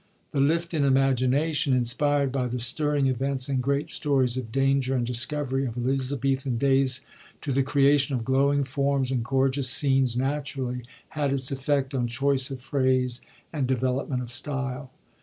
The 0.31 0.39
lift 0.39 0.73
in 0.73 0.83
imagination, 0.83 1.75
inspired 1.75 2.31
by 2.31 2.47
the 2.47 2.59
stirring 2.59 3.05
events 3.05 3.47
and 3.47 3.61
great 3.61 3.91
stories 3.91 4.35
of 4.35 4.51
danger 4.51 4.95
and 4.95 5.05
discovery 5.05 5.67
of 5.67 5.77
Elizabethan 5.77 6.57
days, 6.57 7.01
to 7.41 7.51
the 7.51 7.61
creation 7.61 8.15
of 8.15 8.25
glowing 8.25 8.63
forms 8.63 9.11
and 9.11 9.23
gorgeous 9.23 9.69
scenes, 9.69 10.17
naturally 10.17 10.85
had 11.09 11.31
its 11.31 11.51
effect 11.51 11.93
on 11.93 12.07
choice 12.07 12.49
of 12.49 12.61
phrase 12.61 13.21
and 13.53 13.67
development 13.67 14.23
of 14.23 14.31
style. 14.31 14.89